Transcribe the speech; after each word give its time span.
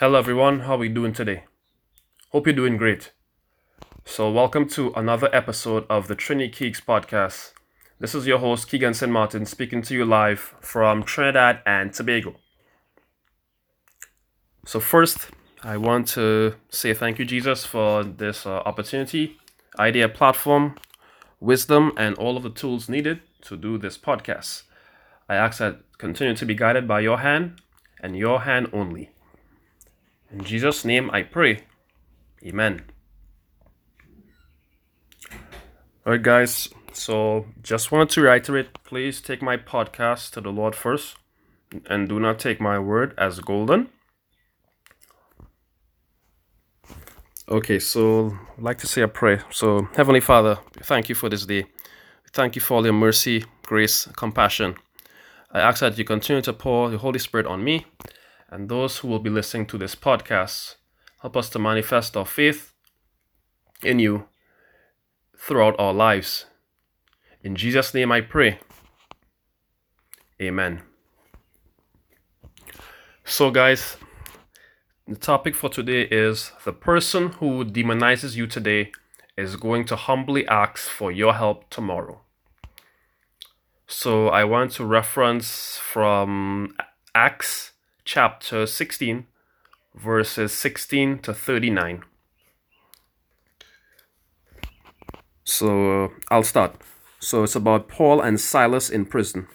Hello 0.00 0.16
everyone, 0.16 0.60
how 0.60 0.76
are 0.76 0.78
we 0.78 0.88
doing 0.88 1.12
today? 1.12 1.42
Hope 2.30 2.46
you're 2.46 2.54
doing 2.54 2.76
great. 2.76 3.10
So, 4.04 4.30
welcome 4.30 4.68
to 4.68 4.92
another 4.92 5.28
episode 5.32 5.86
of 5.90 6.06
the 6.06 6.14
Trini 6.14 6.54
Keeks 6.54 6.80
podcast. 6.80 7.52
This 7.98 8.14
is 8.14 8.24
your 8.24 8.38
host 8.38 8.70
Keegan 8.70 8.94
St. 8.94 9.10
Martin 9.10 9.44
speaking 9.44 9.82
to 9.82 9.94
you 9.94 10.04
live 10.04 10.54
from 10.60 11.02
Trinidad 11.02 11.62
and 11.66 11.92
Tobago. 11.92 12.36
So, 14.64 14.78
first, 14.78 15.30
I 15.64 15.76
want 15.76 16.06
to 16.10 16.54
say 16.68 16.94
thank 16.94 17.18
you, 17.18 17.24
Jesus, 17.24 17.66
for 17.66 18.04
this 18.04 18.46
uh, 18.46 18.58
opportunity, 18.58 19.36
idea 19.80 20.08
platform, 20.08 20.76
wisdom, 21.40 21.90
and 21.96 22.14
all 22.18 22.36
of 22.36 22.44
the 22.44 22.50
tools 22.50 22.88
needed 22.88 23.20
to 23.40 23.56
do 23.56 23.76
this 23.76 23.98
podcast. 23.98 24.62
I 25.28 25.34
ask 25.34 25.58
that 25.58 25.80
continue 25.98 26.36
to 26.36 26.46
be 26.46 26.54
guided 26.54 26.86
by 26.86 27.00
your 27.00 27.18
hand 27.18 27.60
and 28.00 28.16
your 28.16 28.42
hand 28.42 28.68
only. 28.72 29.10
In 30.30 30.44
Jesus' 30.44 30.84
name 30.84 31.10
I 31.10 31.22
pray. 31.22 31.64
Amen. 32.44 32.82
Alright, 36.06 36.22
guys, 36.22 36.68
so 36.92 37.46
just 37.62 37.90
wanted 37.92 38.10
to 38.10 38.22
reiterate 38.22 38.82
please 38.84 39.20
take 39.20 39.42
my 39.42 39.56
podcast 39.56 40.32
to 40.32 40.40
the 40.40 40.50
Lord 40.50 40.74
first 40.74 41.16
and 41.86 42.08
do 42.08 42.18
not 42.18 42.38
take 42.38 42.60
my 42.60 42.78
word 42.78 43.14
as 43.18 43.40
golden. 43.40 43.88
Okay, 47.48 47.78
so 47.78 48.36
I'd 48.58 48.62
like 48.62 48.78
to 48.78 48.86
say 48.86 49.00
a 49.00 49.08
prayer. 49.08 49.42
So, 49.50 49.88
Heavenly 49.96 50.20
Father, 50.20 50.58
thank 50.82 51.08
you 51.08 51.14
for 51.14 51.30
this 51.30 51.46
day. 51.46 51.64
Thank 52.32 52.54
you 52.54 52.60
for 52.60 52.74
all 52.74 52.84
your 52.84 52.92
mercy, 52.92 53.44
grace, 53.62 54.06
compassion. 54.16 54.76
I 55.50 55.60
ask 55.60 55.80
that 55.80 55.96
you 55.96 56.04
continue 56.04 56.42
to 56.42 56.52
pour 56.52 56.90
the 56.90 56.98
Holy 56.98 57.18
Spirit 57.18 57.46
on 57.46 57.64
me 57.64 57.86
and 58.48 58.68
those 58.68 58.98
who 58.98 59.08
will 59.08 59.18
be 59.18 59.30
listening 59.30 59.66
to 59.66 59.78
this 59.78 59.94
podcast. 59.94 60.76
Help 61.20 61.36
us 61.36 61.48
to 61.50 61.58
manifest 61.58 62.16
our 62.16 62.26
faith 62.26 62.72
in 63.82 63.98
you 63.98 64.26
throughout 65.36 65.74
our 65.78 65.92
lives. 65.92 66.46
In 67.42 67.56
Jesus' 67.56 67.94
name 67.94 68.10
I 68.12 68.20
pray. 68.20 68.60
Amen. 70.40 70.82
So, 73.24 73.50
guys, 73.50 73.96
the 75.06 75.16
topic 75.16 75.54
for 75.54 75.68
today 75.68 76.02
is 76.02 76.52
the 76.64 76.72
person 76.72 77.28
who 77.32 77.64
demonizes 77.64 78.36
you 78.36 78.46
today 78.46 78.92
is 79.36 79.56
going 79.56 79.84
to 79.86 79.96
humbly 79.96 80.46
ask 80.48 80.88
for 80.88 81.12
your 81.12 81.34
help 81.34 81.68
tomorrow. 81.70 82.20
So, 83.86 84.28
I 84.28 84.44
want 84.44 84.72
to 84.72 84.84
reference 84.84 85.76
from 85.76 86.74
Acts 87.14 87.72
chapter 88.10 88.66
16, 88.66 89.26
verses 89.94 90.54
16 90.54 91.18
to 91.18 91.34
39. 91.34 92.04
So 95.44 96.04
uh, 96.04 96.08
I'll 96.30 96.42
start. 96.42 96.76
So 97.20 97.42
it's 97.42 97.54
about 97.54 97.86
Paul 97.86 98.22
and 98.22 98.40
Silas 98.40 98.88
in 98.88 99.04
prison. 99.04 99.46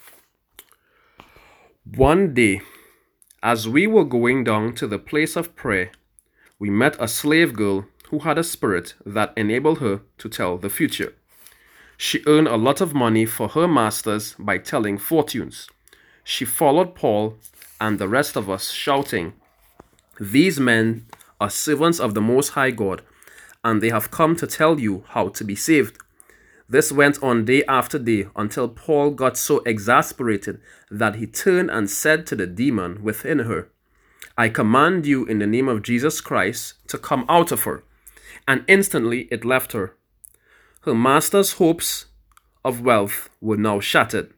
One 1.96 2.36
day, 2.36 2.62
as 3.42 3.68
we 3.68 3.88
were 3.88 4.06
going 4.06 4.44
down 4.44 4.76
to 4.76 4.86
the 4.86 5.00
place 5.00 5.36
of 5.36 5.56
prayer, 5.56 5.90
we 6.60 6.70
met 6.70 6.96
a 7.00 7.08
slave 7.08 7.56
girl 7.56 7.88
who 8.10 8.20
had 8.20 8.38
a 8.38 8.44
spirit 8.44 8.94
that 9.04 9.34
enabled 9.36 9.80
her 9.80 10.02
to 10.20 10.30
tell 10.30 10.60
the 10.60 10.70
future. 10.70 11.16
She 11.98 12.22
earned 12.28 12.50
a 12.50 12.58
lot 12.58 12.82
of 12.82 12.94
money 12.94 13.26
for 13.26 13.48
her 13.48 13.68
masters 13.68 14.36
by 14.38 14.60
telling 14.60 15.00
fortunes. 15.00 15.68
She 16.24 16.46
followed 16.46 16.94
Paul 16.94 17.40
and 17.84 18.00
the 18.00 18.08
rest 18.08 18.38
of 18.38 18.50
us, 18.50 18.72
shouting, 18.72 19.34
These 20.18 20.58
men 20.58 21.06
are 21.42 21.50
servants 21.50 22.00
of 22.00 22.14
the 22.14 22.22
Most 22.22 22.50
High 22.50 22.72
God, 22.72 23.02
and 23.62 23.82
they 23.82 23.90
have 23.90 24.10
come 24.10 24.38
to 24.38 24.48
tell 24.48 24.80
you 24.80 25.04
how 25.10 25.28
to 25.28 25.44
be 25.44 25.54
saved. 25.54 25.98
This 26.70 26.94
went 26.94 27.22
on 27.22 27.44
day 27.44 27.62
after 27.66 28.00
day 28.00 28.28
until 28.38 28.70
Paul 28.70 29.12
got 29.12 29.36
so 29.36 29.58
exasperated 29.66 30.62
that 30.90 31.16
he 31.16 31.28
turned 31.28 31.70
and 31.70 31.90
said 31.90 32.26
to 32.28 32.38
the 32.38 32.48
demon 32.48 33.04
within 33.04 33.40
her, 33.40 33.68
I 34.38 34.48
command 34.48 35.06
you 35.06 35.26
in 35.26 35.40
the 35.40 35.46
name 35.46 35.68
of 35.68 35.84
Jesus 35.84 36.22
Christ 36.22 36.76
to 36.88 36.98
come 36.98 37.26
out 37.28 37.52
of 37.52 37.64
her. 37.64 37.84
And 38.48 38.64
instantly 38.70 39.28
it 39.30 39.44
left 39.44 39.74
her. 39.74 39.98
Her 40.84 40.96
master's 40.96 41.54
hopes 41.54 42.06
of 42.64 42.80
wealth 42.80 43.30
were 43.42 43.58
now 43.58 43.82
shattered. 43.82 44.34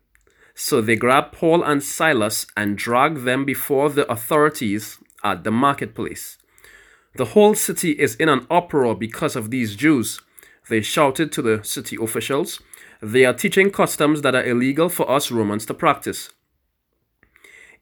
So 0.56 0.80
they 0.80 0.96
grabbed 0.96 1.34
Paul 1.34 1.64
and 1.64 1.84
Silas 1.84 2.48
and 2.56 2.78
dragged 2.78 3.26
them 3.26 3.44
before 3.44 3.90
the 3.90 4.10
authorities 4.10 4.98
at 5.22 5.44
the 5.44 5.52
marketplace. 5.52 6.38
The 7.16 7.26
whole 7.26 7.56
city 7.56 7.92
is 7.92 8.16
in 8.16 8.30
an 8.30 8.48
uproar 8.50 8.96
because 8.96 9.36
of 9.36 9.52
these 9.52 9.76
Jews. 9.76 10.22
They 10.70 10.82
shouted 10.82 11.32
to 11.34 11.42
the 11.42 11.64
city 11.64 11.98
officials, 12.02 12.62
They 13.02 13.26
are 13.26 13.34
teaching 13.34 13.70
customs 13.70 14.22
that 14.22 14.34
are 14.34 14.46
illegal 14.46 14.88
for 14.88 15.10
us 15.12 15.30
Romans 15.30 15.66
to 15.68 15.74
practice. 15.74 16.30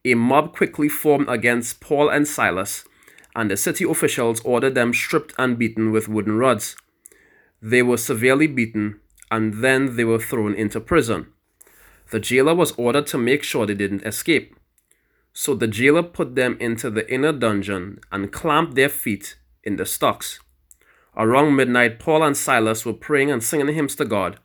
A 0.04 0.16
mob 0.16 0.56
quickly 0.56 0.90
formed 0.90 1.30
against 1.30 1.80
Paul 1.80 2.10
and 2.10 2.28
Silas, 2.28 2.86
and 3.36 3.50
the 3.50 3.58
city 3.58 3.86
officials 3.86 4.42
ordered 4.42 4.76
them 4.76 4.94
stripped 4.94 5.34
and 5.38 5.58
beaten 5.58 5.92
with 5.92 6.10
wooden 6.10 6.38
rods. 6.38 6.76
They 7.62 7.82
were 7.82 7.98
severely 7.98 8.48
beaten, 8.48 9.00
and 9.32 9.64
then 9.64 9.96
they 9.96 10.04
were 10.04 10.20
thrown 10.20 10.56
into 10.56 10.82
prison. 10.82 11.28
The 12.14 12.20
jailer 12.20 12.54
was 12.54 12.74
ordered 12.78 13.08
to 13.08 13.18
make 13.18 13.42
sure 13.42 13.66
they 13.66 13.74
didn't 13.74 14.06
escape. 14.06 14.56
So 15.34 15.56
the 15.56 15.66
jailer 15.66 16.04
put 16.04 16.36
them 16.36 16.58
into 16.60 16.92
the 16.92 17.12
inner 17.12 17.34
dungeon 17.34 18.02
and 18.12 18.32
clamped 18.32 18.76
their 18.76 18.88
feet 18.88 19.36
in 19.64 19.78
the 19.78 19.86
stocks. 19.88 20.40
Around 21.18 21.56
midnight, 21.56 21.98
Paul 21.98 22.22
and 22.22 22.38
Silas 22.38 22.86
were 22.86 22.94
praying 22.94 23.32
and 23.32 23.44
singing 23.44 23.74
hymns 23.74 23.96
to 23.96 24.06
God, 24.06 24.38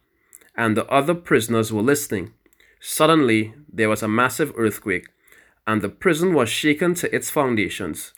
and 0.56 0.79
the 0.79 0.87
other 0.87 1.15
prisoners 1.15 1.71
were 1.71 1.83
listening. 1.83 2.33
Suddenly, 2.81 3.53
there 3.71 3.91
was 3.91 4.03
a 4.03 4.09
massive 4.09 4.55
earthquake, 4.56 5.09
and 5.67 5.83
the 5.83 5.91
prison 5.91 6.33
was 6.33 6.49
shaken 6.49 6.95
to 6.95 7.15
its 7.15 7.29
foundations. 7.29 8.15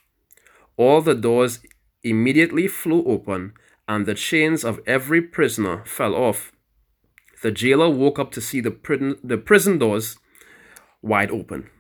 All 0.77 1.01
the 1.01 1.17
doors 1.17 1.59
immediately 2.05 2.69
flew 2.69 3.03
open, 3.05 3.55
and 3.89 4.07
the 4.07 4.15
chains 4.15 4.63
of 4.63 4.79
every 4.87 5.21
prisoner 5.21 5.83
fell 5.87 6.15
off 6.15 6.53
the 7.43 7.51
jailer 7.51 7.89
woke 7.89 8.19
up 8.19 8.31
to 8.33 8.41
see 8.41 8.61
the 8.61 8.71
prison, 8.71 9.17
the 9.23 9.39
prison 9.39 9.79
doors 9.79 10.19
wide 11.03 11.31
open. 11.31 11.71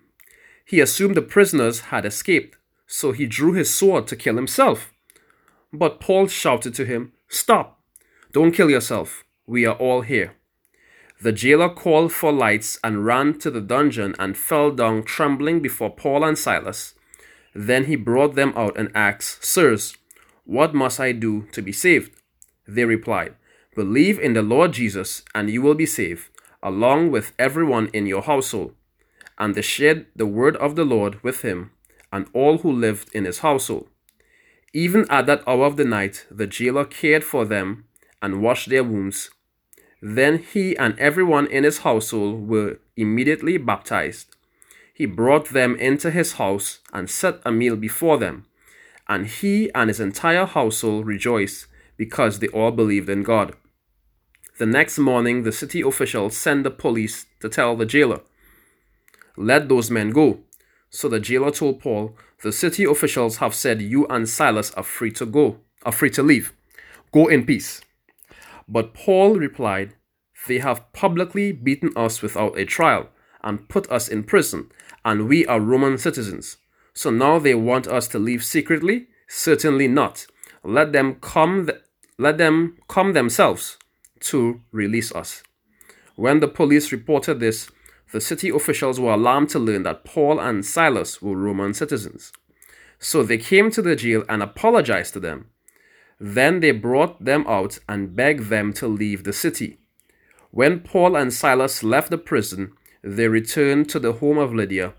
He 0.65 0.81
assumed 0.81 1.16
the 1.16 1.22
prisoners 1.22 1.81
had 1.81 2.06
escaped, 2.06 2.56
so 2.87 3.12
he 3.12 3.26
drew 3.26 3.53
his 3.53 3.72
sword 3.72 4.06
to 4.09 4.16
kill 4.16 4.37
himself. 4.37 4.93
But 5.72 6.00
Paul 6.00 6.28
shouted 6.28 6.75
to 6.75 6.84
him, 6.84 7.12
Stop! 7.28 7.81
Don't 8.32 8.53
kill 8.53 8.71
yourself. 8.71 9.25
We 9.47 9.66
are 9.66 9.75
all 9.75 10.03
here. 10.03 10.34
The 11.22 11.32
jailer 11.32 11.69
called 11.69 12.12
for 12.12 12.32
lights 12.32 12.78
and 12.82 13.04
ran 13.04 13.38
to 13.41 13.50
the 13.50 13.60
dungeon 13.60 14.15
and 14.19 14.38
fell 14.38 14.71
down 14.71 15.03
trembling 15.03 15.60
before 15.60 15.91
Paul 15.91 16.25
and 16.25 16.38
Silas. 16.38 16.94
Then 17.54 17.84
he 17.84 17.97
brought 17.97 18.37
them 18.37 18.53
out 18.56 18.78
and 18.78 18.91
asked, 18.94 19.44
Sirs, 19.44 19.97
what 20.44 20.75
must 20.75 20.98
I 20.98 21.12
do 21.12 21.47
to 21.53 21.60
be 21.60 21.72
saved? 21.72 22.12
They 22.66 22.84
replied, 22.84 23.34
Believe 23.75 24.19
in 24.19 24.33
the 24.33 24.43
Lord 24.43 24.73
Jesus, 24.73 25.23
and 25.35 25.49
you 25.49 25.63
will 25.63 25.75
be 25.75 25.87
saved, 25.87 26.29
along 26.63 27.11
with 27.11 27.33
everyone 27.39 27.89
in 27.93 28.07
your 28.07 28.23
household. 28.23 28.75
And 29.39 29.55
they 29.55 29.63
shared 29.63 30.07
the 30.15 30.27
word 30.27 30.57
of 30.57 30.77
the 30.77 30.85
Lord 30.85 31.23
with 31.23 31.43
him 31.43 31.71
and 32.13 32.27
all 32.33 32.59
who 32.59 32.73
lived 32.73 33.15
in 33.15 33.25
his 33.25 33.39
household. 33.39 33.89
Even 34.73 35.07
at 35.11 35.27
that 35.27 35.43
hour 35.47 35.67
of 35.67 35.77
the 35.77 35.85
night, 35.85 36.27
the 36.31 36.47
jailer 36.47 36.85
cared 36.85 37.25
for 37.25 37.45
them 37.45 37.85
and 38.21 38.43
washed 38.43 38.69
their 38.69 38.85
wounds. 38.85 39.31
Then 40.03 40.39
he 40.39 40.77
and 40.77 40.99
everyone 40.99 41.47
in 41.47 41.65
his 41.65 41.79
household 41.79 42.49
were 42.49 42.79
immediately 42.97 43.57
baptized. 43.57 44.35
He 44.93 45.07
brought 45.07 45.51
them 45.51 45.77
into 45.77 46.11
his 46.11 46.35
house 46.35 46.81
and 46.93 47.09
set 47.09 47.41
a 47.45 47.53
meal 47.53 47.77
before 47.77 48.19
them. 48.19 48.47
And 49.09 49.27
he 49.27 49.71
and 49.75 49.89
his 49.89 50.01
entire 50.01 50.47
household 50.47 51.07
rejoiced 51.07 51.66
because 51.97 52.39
they 52.39 52.49
all 52.49 52.71
believed 52.71 53.09
in 53.09 53.23
God. 53.23 53.55
The 54.60 54.66
next 54.66 54.98
morning, 54.98 55.45
the 55.45 55.53
city 55.53 55.80
officials 55.80 56.36
sent 56.36 56.65
the 56.65 56.71
police 56.71 57.24
to 57.41 57.48
tell 57.48 57.74
the 57.77 57.86
jailer, 57.86 58.21
Let 59.34 59.71
those 59.71 59.91
men 59.91 60.10
go. 60.10 60.41
So 60.91 61.09
the 61.09 61.18
jailer 61.18 61.51
told 61.51 61.80
Paul, 61.80 62.15
The 62.42 62.53
city 62.53 62.84
officials 62.84 63.39
have 63.39 63.54
said 63.54 63.80
you 63.80 64.07
and 64.09 64.28
Silas 64.28 64.71
are 64.72 64.83
free 64.83 65.12
to 65.12 65.24
go, 65.24 65.60
are 65.86 65.92
free 65.92 66.10
to 66.10 66.22
leave. 66.22 66.53
Go 67.10 67.27
in 67.27 67.47
peace. 67.47 67.80
But 68.68 68.92
Paul 68.92 69.36
replied, 69.36 69.95
They 70.47 70.59
have 70.59 70.92
publicly 70.92 71.53
beaten 71.53 71.92
us 71.97 72.21
without 72.21 72.59
a 72.59 72.66
trial 72.66 73.09
and 73.42 73.66
put 73.66 73.91
us 73.91 74.09
in 74.09 74.24
prison, 74.24 74.71
and 75.06 75.27
we 75.27 75.47
are 75.47 75.59
Roman 75.59 75.97
citizens. 75.97 76.59
So 76.92 77.09
now 77.09 77.39
they 77.39 77.54
want 77.54 77.86
us 77.86 78.09
to 78.09 78.18
leave 78.18 78.45
secretly? 78.45 79.06
Certainly 79.27 79.89
not. 79.89 80.27
Let 80.63 80.92
them 80.92 81.15
come 81.15 81.65
th- 81.65 81.78
let 82.18 82.36
them 82.36 82.77
come 82.89 83.15
themselves 83.15 83.78
to 84.21 84.61
release 84.72 85.13
us. 85.13 85.43
When 86.17 86.41
the 86.41 86.49
police 86.49 86.93
reported 86.93 87.41
this, 87.41 87.71
the 88.13 88.21
city 88.21 88.49
officials 88.49 88.99
were 88.99 89.13
alarmed 89.13 89.51
to 89.51 89.59
learn 89.59 89.84
that 89.84 90.05
Paul 90.05 90.41
and 90.41 90.65
Silas 90.65 91.22
were 91.22 91.37
Roman 91.37 91.75
citizens. 91.75 92.33
So 92.99 93.22
they 93.22 93.39
came 93.39 93.71
to 93.71 93.83
the 93.83 93.97
jail 93.97 94.25
and 94.28 94.43
apologized 94.43 95.15
to 95.15 95.21
them. 95.21 95.47
Then 96.19 96.61
they 96.61 96.72
brought 96.72 97.25
them 97.25 97.47
out 97.49 97.78
and 97.89 98.15
begged 98.15 98.49
them 98.49 98.72
to 98.75 98.87
leave 98.87 99.25
the 99.25 99.33
city. 99.33 99.78
When 100.51 100.81
Paul 100.81 101.16
and 101.16 101.33
Silas 101.33 101.83
left 101.83 102.11
the 102.11 102.19
prison, 102.19 102.73
they 103.03 103.28
returned 103.28 103.89
to 103.91 103.99
the 103.99 104.15
home 104.15 104.37
of 104.37 104.53
Lydia. 104.53 104.93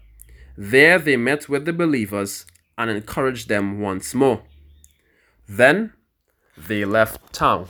There 0.58 0.98
they 0.98 1.18
met 1.18 1.48
with 1.48 1.66
the 1.66 1.74
believers 1.74 2.46
and 2.78 2.90
encouraged 2.90 3.50
them 3.50 3.80
once 3.80 4.16
more. 4.16 4.42
Then 5.48 5.94
they 6.58 6.86
left 6.86 7.34
town. 7.34 7.68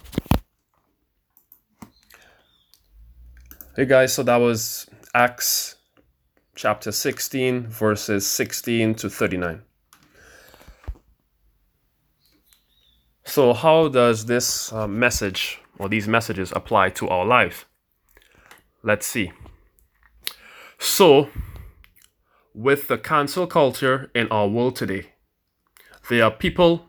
Hey 3.73 3.85
guys, 3.85 4.11
so 4.11 4.23
that 4.23 4.35
was 4.35 4.85
Acts 5.15 5.77
chapter 6.55 6.91
16, 6.91 7.67
verses 7.67 8.27
16 8.27 8.95
to 8.95 9.09
39. 9.09 9.61
So, 13.23 13.53
how 13.53 13.87
does 13.87 14.25
this 14.25 14.73
uh, 14.73 14.89
message 14.89 15.61
or 15.79 15.87
these 15.87 16.05
messages 16.05 16.51
apply 16.53 16.89
to 16.89 17.07
our 17.07 17.25
life? 17.25 17.65
Let's 18.83 19.05
see. 19.05 19.31
So, 20.77 21.29
with 22.53 22.89
the 22.89 22.97
cancel 22.97 23.47
culture 23.47 24.11
in 24.13 24.27
our 24.27 24.49
world 24.49 24.75
today, 24.75 25.13
there 26.09 26.25
are 26.25 26.31
people, 26.31 26.87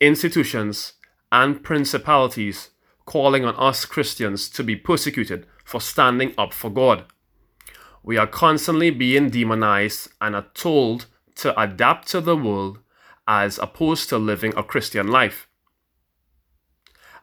institutions, 0.00 0.92
and 1.32 1.64
principalities 1.64 2.70
calling 3.04 3.44
on 3.44 3.56
us 3.56 3.84
Christians 3.84 4.48
to 4.50 4.62
be 4.62 4.76
persecuted 4.76 5.48
for 5.64 5.80
standing 5.80 6.34
up 6.38 6.52
for 6.52 6.70
God. 6.70 7.04
We 8.02 8.18
are 8.18 8.26
constantly 8.26 8.90
being 8.90 9.30
demonized 9.30 10.10
and 10.20 10.36
are 10.36 10.46
told 10.54 11.06
to 11.36 11.58
adapt 11.60 12.08
to 12.08 12.20
the 12.20 12.36
world 12.36 12.78
as 13.26 13.58
opposed 13.58 14.08
to 14.10 14.18
living 14.18 14.52
a 14.56 14.62
Christian 14.62 15.08
life. 15.08 15.48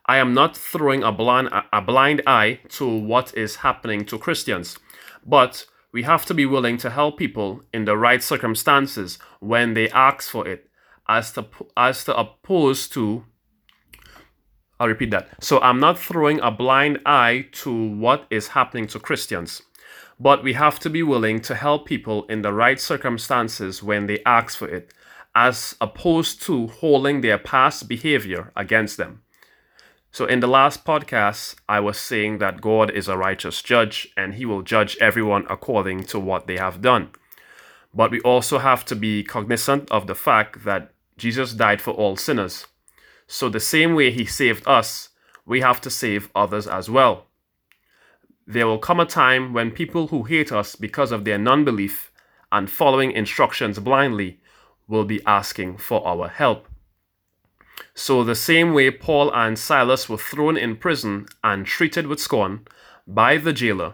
I 0.07 0.17
am 0.17 0.33
not 0.33 0.57
throwing 0.57 1.03
a 1.03 1.11
blind, 1.11 1.49
a 1.71 1.81
blind 1.81 2.23
eye 2.25 2.59
to 2.69 2.87
what 2.87 3.33
is 3.37 3.57
happening 3.57 4.03
to 4.05 4.17
Christians, 4.17 4.77
but 5.25 5.67
we 5.93 6.03
have 6.03 6.25
to 6.25 6.33
be 6.33 6.45
willing 6.45 6.77
to 6.77 6.89
help 6.89 7.17
people 7.17 7.63
in 7.71 7.85
the 7.85 7.95
right 7.95 8.23
circumstances 8.23 9.19
when 9.39 9.73
they 9.73 9.89
ask 9.89 10.29
for 10.29 10.47
it, 10.47 10.69
as 11.07 11.33
to, 11.33 11.45
as 11.77 12.03
to 12.05 12.17
opposed 12.17 12.91
to 12.93 13.25
I'll 14.81 14.87
repeat 14.87 15.11
that. 15.11 15.29
So 15.39 15.59
I'm 15.59 15.79
not 15.79 15.99
throwing 15.99 16.39
a 16.39 16.49
blind 16.49 17.01
eye 17.05 17.45
to 17.51 17.71
what 17.71 18.25
is 18.31 18.47
happening 18.47 18.87
to 18.87 18.99
Christians, 18.99 19.61
but 20.19 20.43
we 20.43 20.53
have 20.53 20.79
to 20.79 20.89
be 20.89 21.03
willing 21.03 21.39
to 21.41 21.53
help 21.53 21.85
people 21.85 22.25
in 22.25 22.41
the 22.41 22.51
right 22.51 22.79
circumstances 22.79 23.83
when 23.83 24.07
they 24.07 24.23
ask 24.25 24.57
for 24.57 24.67
it, 24.67 24.91
as 25.35 25.75
opposed 25.79 26.41
to 26.43 26.65
holding 26.65 27.21
their 27.21 27.37
past 27.37 27.87
behavior 27.87 28.51
against 28.55 28.97
them. 28.97 29.21
So, 30.11 30.25
in 30.25 30.39
the 30.39 30.47
last 30.47 30.83
podcast, 30.83 31.57
I 31.69 31.79
was 31.79 31.99
saying 31.99 32.39
that 32.39 32.59
God 32.59 32.89
is 32.89 33.07
a 33.07 33.15
righteous 33.15 33.61
judge 33.61 34.11
and 34.17 34.33
he 34.33 34.45
will 34.45 34.63
judge 34.63 34.97
everyone 34.99 35.45
according 35.47 36.05
to 36.05 36.19
what 36.19 36.47
they 36.47 36.57
have 36.57 36.81
done. 36.81 37.11
But 37.93 38.09
we 38.09 38.19
also 38.21 38.57
have 38.57 38.83
to 38.85 38.95
be 38.95 39.23
cognizant 39.23 39.91
of 39.91 40.07
the 40.07 40.15
fact 40.15 40.65
that 40.65 40.91
Jesus 41.19 41.53
died 41.53 41.81
for 41.81 41.91
all 41.91 42.15
sinners. 42.15 42.65
So, 43.33 43.47
the 43.47 43.61
same 43.61 43.95
way 43.95 44.11
He 44.11 44.25
saved 44.25 44.67
us, 44.67 45.07
we 45.45 45.61
have 45.61 45.79
to 45.81 45.89
save 45.89 46.29
others 46.35 46.67
as 46.67 46.89
well. 46.89 47.27
There 48.45 48.67
will 48.67 48.77
come 48.77 48.99
a 48.99 49.05
time 49.05 49.53
when 49.53 49.71
people 49.71 50.07
who 50.07 50.23
hate 50.23 50.51
us 50.51 50.75
because 50.75 51.13
of 51.13 51.23
their 51.23 51.37
non 51.37 51.63
belief 51.63 52.11
and 52.51 52.69
following 52.69 53.13
instructions 53.13 53.79
blindly 53.79 54.41
will 54.85 55.05
be 55.05 55.25
asking 55.25 55.77
for 55.77 56.05
our 56.05 56.27
help. 56.27 56.67
So, 57.93 58.21
the 58.25 58.35
same 58.35 58.73
way 58.73 58.91
Paul 58.91 59.33
and 59.33 59.57
Silas 59.57 60.09
were 60.09 60.17
thrown 60.17 60.57
in 60.57 60.75
prison 60.75 61.25
and 61.41 61.65
treated 61.65 62.07
with 62.07 62.19
scorn 62.19 62.67
by 63.07 63.37
the 63.37 63.53
jailer, 63.53 63.93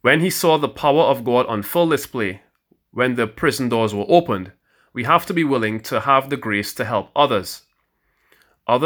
when 0.00 0.20
he 0.20 0.30
saw 0.30 0.56
the 0.56 0.66
power 0.70 1.02
of 1.02 1.24
God 1.24 1.44
on 1.44 1.62
full 1.62 1.90
display, 1.90 2.40
when 2.90 3.16
the 3.16 3.26
prison 3.26 3.68
doors 3.68 3.94
were 3.94 4.06
opened, 4.08 4.52
we 4.98 5.04
have 5.04 5.24
to 5.24 5.32
be 5.32 5.44
willing 5.44 5.78
to 5.78 6.00
have 6.00 6.28
the 6.28 6.36
grace 6.36 6.74
to 6.74 6.84
help 6.84 7.08
others. 7.14 7.62